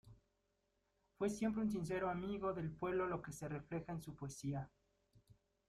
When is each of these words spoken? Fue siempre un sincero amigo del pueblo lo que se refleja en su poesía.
Fue 1.19 1.29
siempre 1.29 1.61
un 1.61 1.69
sincero 1.69 2.09
amigo 2.09 2.53
del 2.55 2.71
pueblo 2.71 3.05
lo 3.07 3.21
que 3.21 3.31
se 3.31 3.47
refleja 3.47 3.91
en 3.91 4.01
su 4.01 4.15
poesía. 4.15 4.67